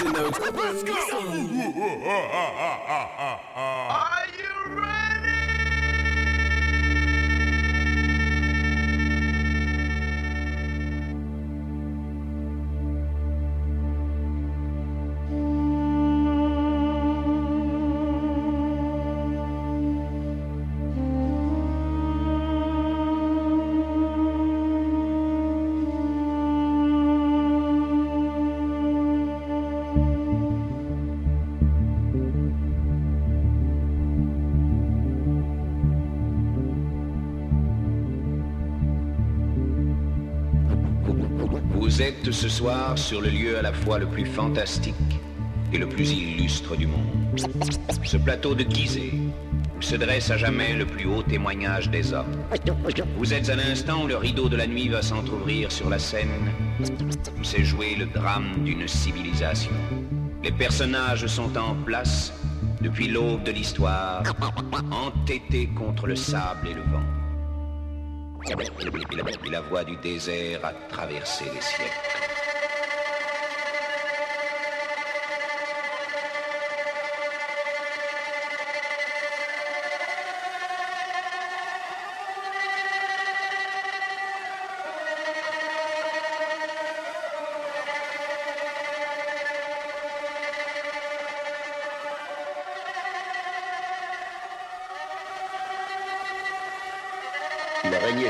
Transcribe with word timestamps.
Let's 0.00 0.78
go. 0.84 0.94
ce 42.30 42.48
soir 42.48 42.98
sur 42.98 43.20
le 43.22 43.30
lieu 43.30 43.56
à 43.58 43.62
la 43.62 43.72
fois 43.72 43.98
le 43.98 44.06
plus 44.06 44.26
fantastique 44.26 44.94
et 45.72 45.78
le 45.78 45.88
plus 45.88 46.12
illustre 46.12 46.76
du 46.76 46.86
monde. 46.86 47.40
Ce 48.04 48.16
plateau 48.18 48.54
de 48.54 48.64
Gizeh 48.68 49.14
où 49.76 49.80
se 49.82 49.96
dresse 49.96 50.30
à 50.30 50.36
jamais 50.36 50.74
le 50.74 50.84
plus 50.84 51.06
haut 51.08 51.22
témoignage 51.22 51.88
des 51.88 52.12
hommes. 52.12 52.44
Vous 53.16 53.32
êtes 53.32 53.48
à 53.48 53.54
l'instant 53.56 54.02
où 54.04 54.06
le 54.08 54.16
rideau 54.16 54.48
de 54.48 54.56
la 54.56 54.66
nuit 54.66 54.88
va 54.88 55.00
s'entr'ouvrir 55.02 55.70
sur 55.70 55.88
la 55.88 56.00
scène, 56.00 56.50
où 57.40 57.44
s'est 57.44 57.64
joué 57.64 57.94
le 57.94 58.06
drame 58.06 58.64
d'une 58.64 58.88
civilisation. 58.88 59.70
Les 60.42 60.50
personnages 60.50 61.26
sont 61.28 61.56
en 61.56 61.74
place 61.86 62.32
depuis 62.80 63.06
l'aube 63.08 63.44
de 63.44 63.52
l'histoire, 63.52 64.24
entêtés 64.90 65.68
contre 65.76 66.06
le 66.08 66.16
sable 66.16 66.68
et 66.68 66.74
le 66.74 66.82
vent. 66.82 68.56
Et 69.44 69.50
la 69.50 69.60
voix 69.60 69.84
du 69.84 69.96
désert 69.96 70.60
a 70.64 70.72
traversé 70.92 71.44
les 71.44 71.60
siècles. 71.60 71.90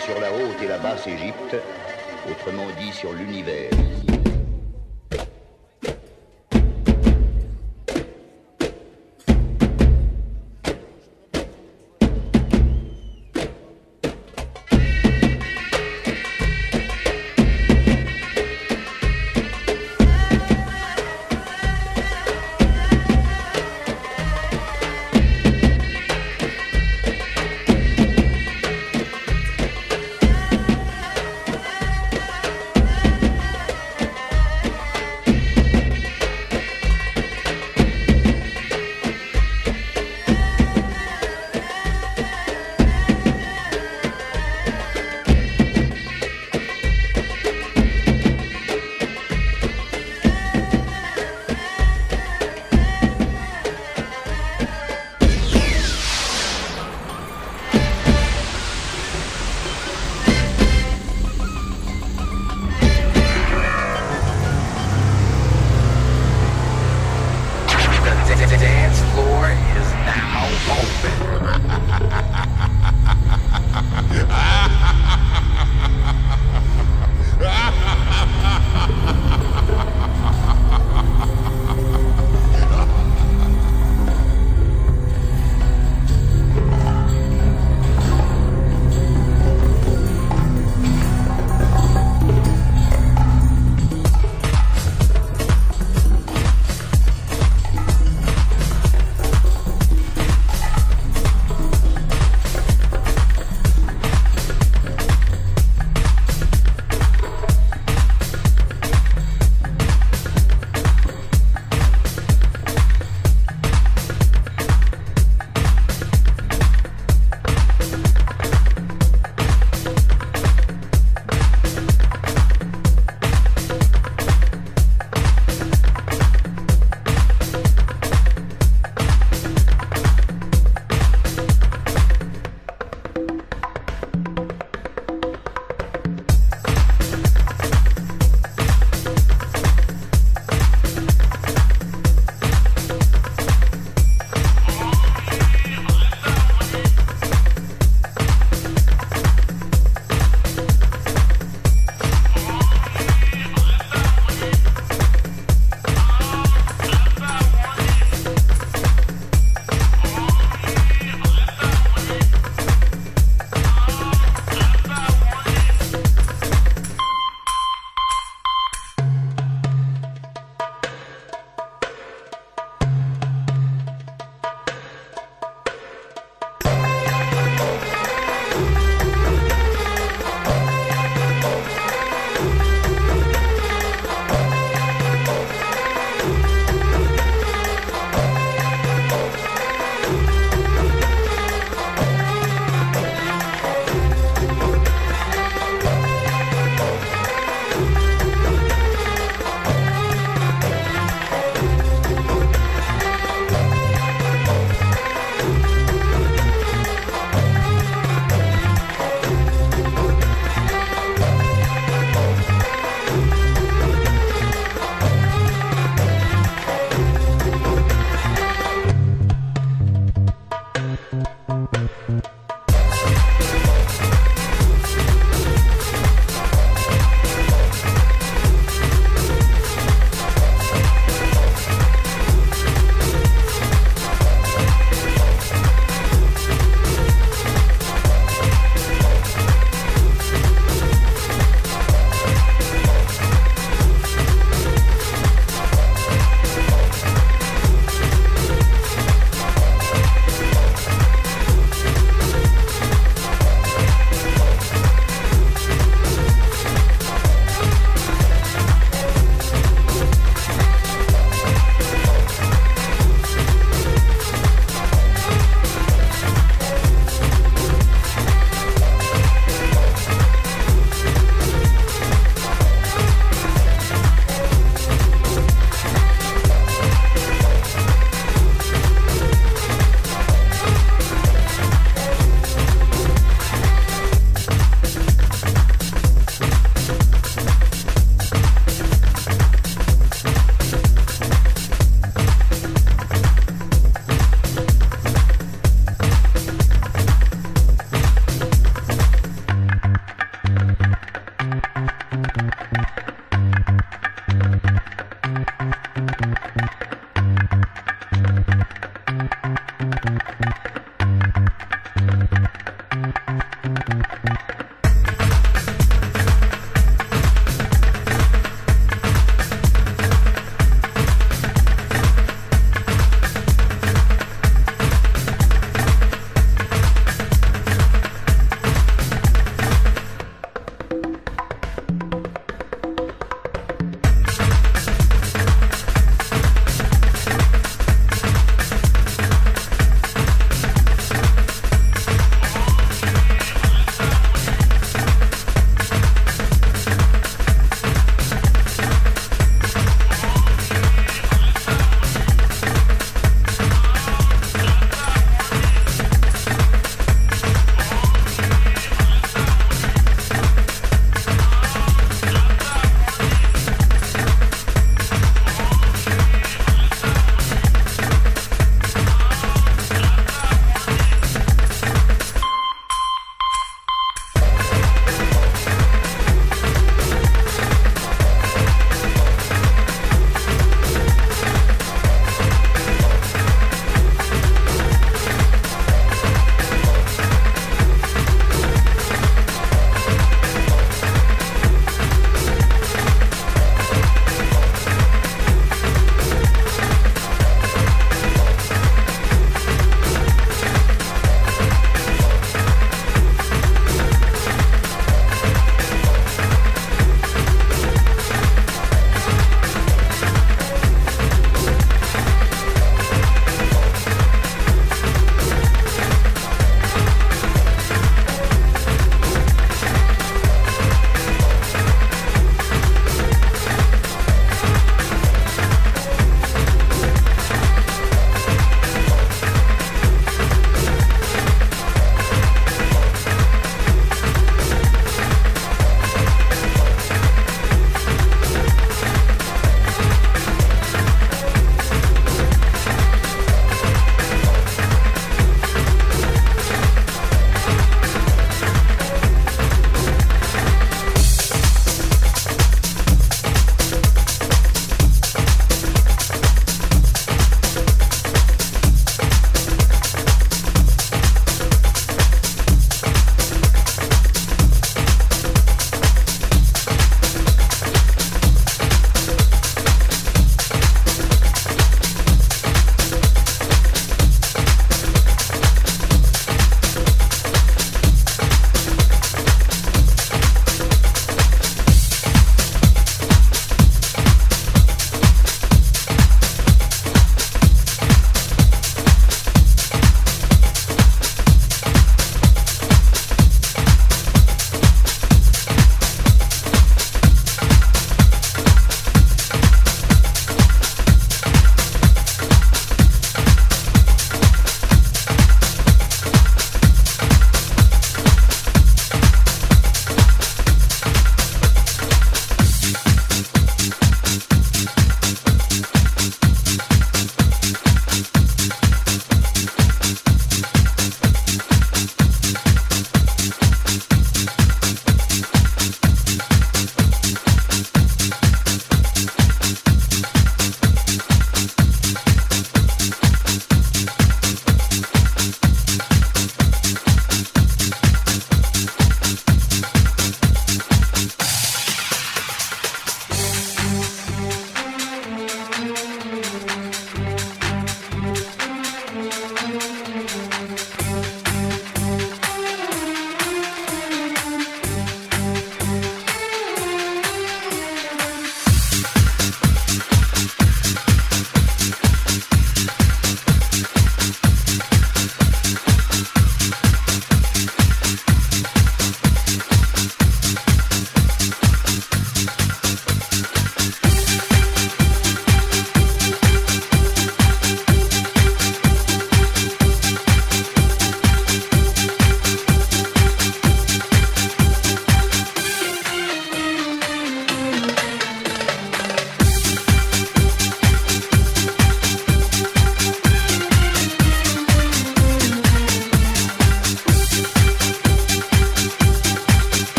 sur 0.00 0.18
la 0.18 0.32
haute 0.32 0.62
et 0.62 0.68
la 0.68 0.78
basse 0.78 1.06
Égypte, 1.06 1.54
autrement 2.30 2.64
dit 2.80 2.90
sur 2.94 3.12
l'univers. 3.12 3.68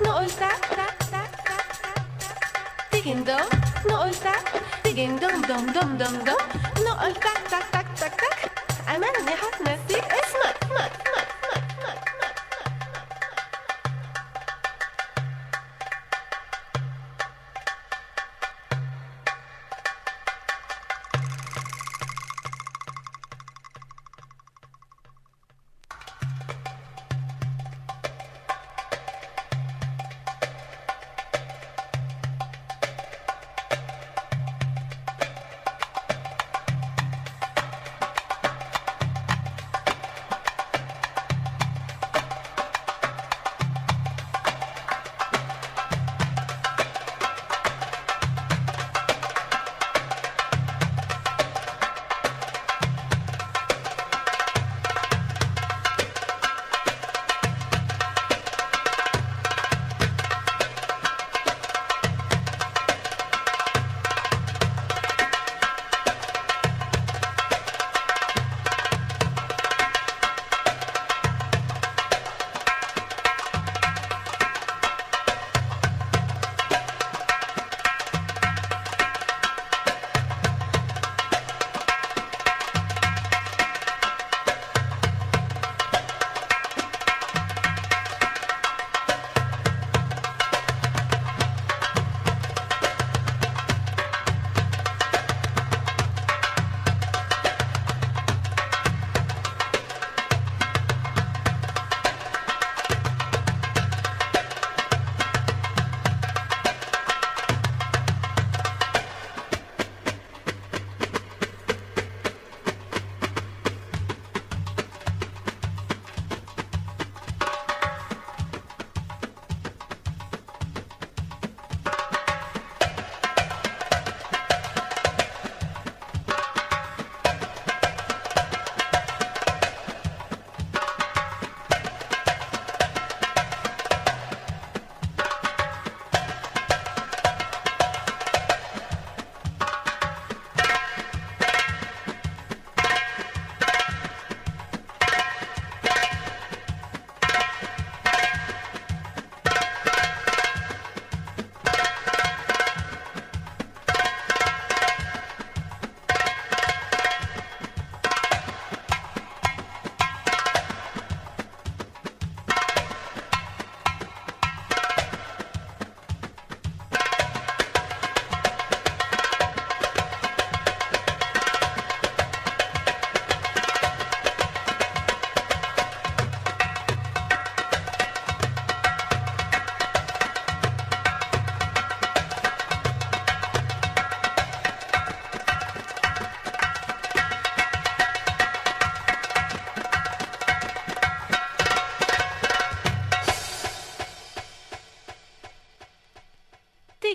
no 0.00 0.20
está, 0.20 0.48
oh, 0.80 1.22
siguiendo, 2.96 3.36
no 3.88 4.04
está, 4.06 4.32
oh, 4.54 4.88
siguiendo, 4.88 5.28
dom 5.28 5.42
dom 5.66 5.72
dom 5.72 5.98
dom, 5.98 6.12
no 6.84 7.02
está, 7.06 7.28
tac 7.50 7.70
tac 7.70 7.94
tac 7.94 8.22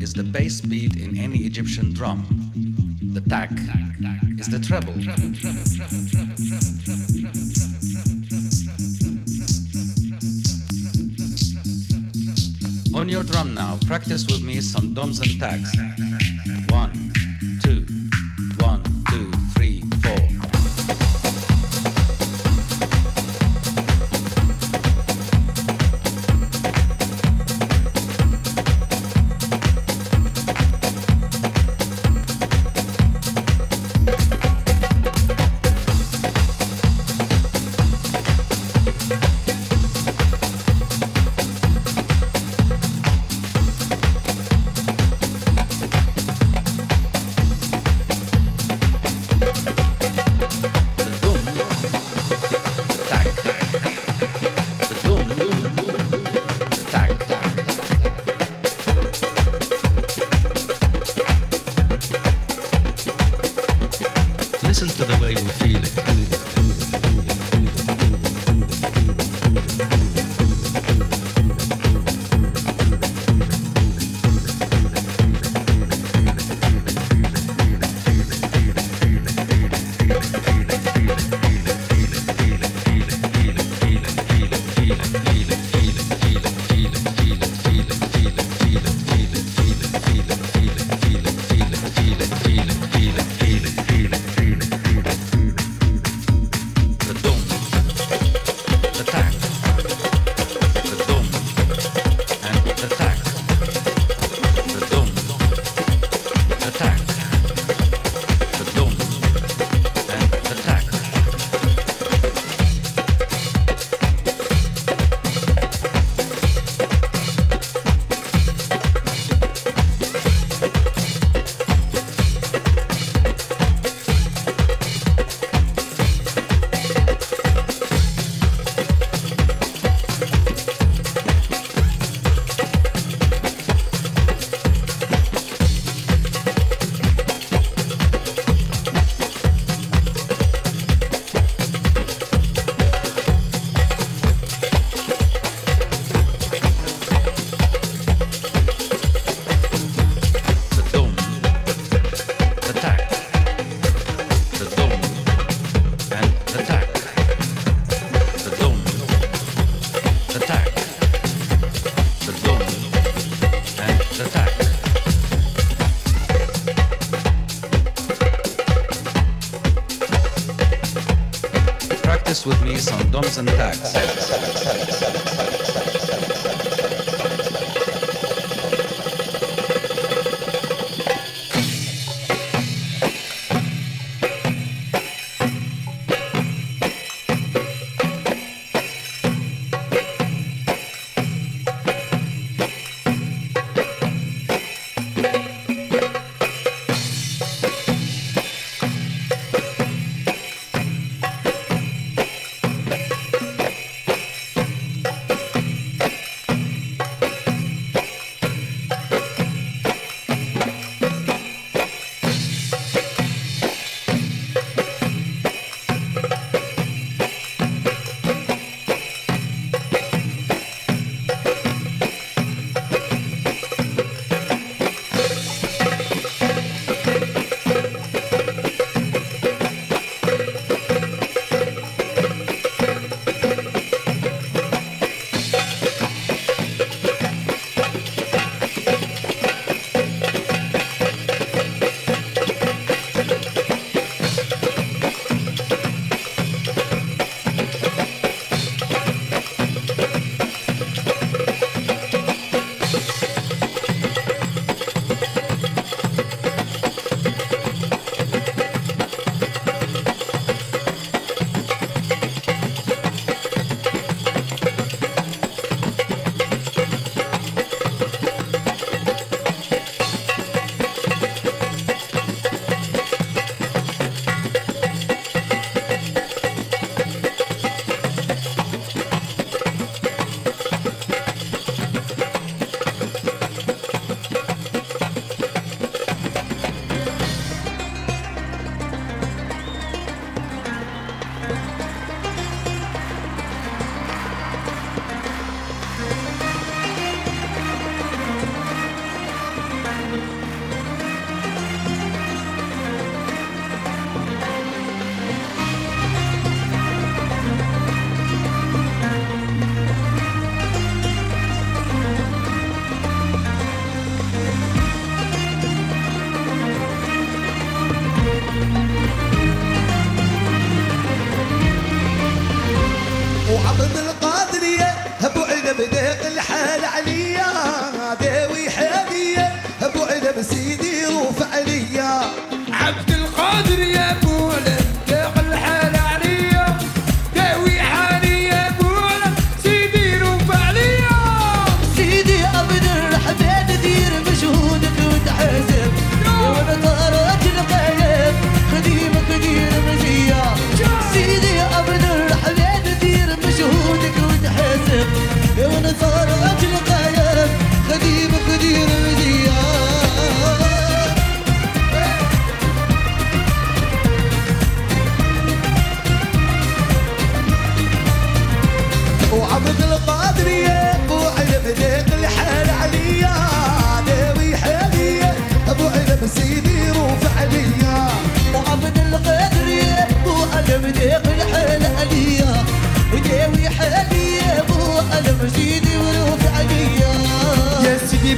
is 0.00 0.12
the 0.14 0.22
bass 0.22 0.60
beat 0.60 0.96
in 0.96 1.16
any 1.16 1.38
Egyptian 1.38 1.92
drum. 1.92 2.24
The 3.14 3.20
tak 3.22 3.50
is 4.38 4.48
the 4.48 4.58
treble. 4.58 4.94
On 12.98 13.08
your 13.08 13.22
drum 13.22 13.54
now, 13.54 13.78
practice 13.86 14.26
with 14.26 14.42
me 14.42 14.60
some 14.60 14.92
doms 14.92 15.20
and 15.20 15.38
tags. 15.38 15.70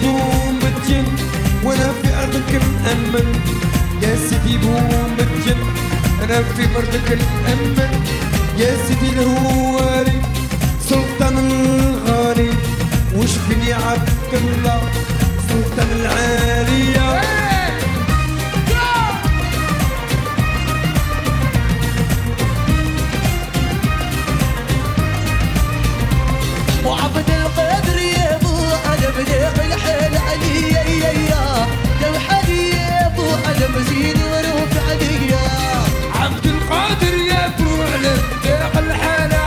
بوم 0.02 0.58
بتجن 0.58 1.04
وانا 1.64 1.92
في 2.02 2.08
ارضك 2.22 2.52
مأمن 2.64 3.40
يا 4.02 4.16
سيدي 4.28 4.56
بوم 4.58 5.16
بتجن 5.18 5.56
انا 6.24 6.42
في 6.42 6.66
ارضك 6.76 7.18
مأمن 7.44 8.00
يا 8.58 8.76
سيدي 8.88 9.08
الهواري 9.12 10.22
سلطان 10.88 11.38
الغالي 11.50 12.50
وش 13.16 13.30
فيني 13.48 13.72
عبد 13.72 14.34
الله 14.34 14.80
سلطان 15.48 15.88
العاليه 16.00 17.41
طريق 29.26 29.64
الحيل 29.64 30.16
علي 30.16 30.72
يا 30.72 31.10
يا 31.12 31.66
توحدي 32.02 32.74
طوح 33.16 33.48
المزيد 33.56 34.16
وروح 34.18 34.70
عليا 34.88 35.48
عبد 36.14 36.46
القادر 36.46 37.14
يا 37.14 37.50
فروع 37.58 37.96
لك 37.96 38.70
الحيل 38.78 39.41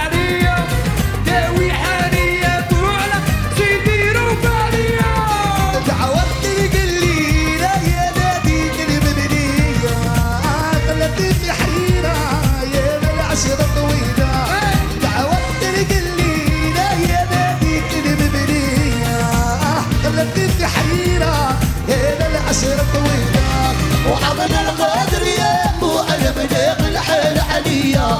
من 24.36 24.42
الغدرية 24.42 25.62
وأنا 25.82 26.32
بليغ 26.32 26.88
الحيل 26.88 27.40
عليا 27.40 28.20